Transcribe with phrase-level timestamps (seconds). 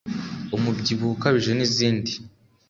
[0.55, 2.11] umubyibuho ukabije n'izindi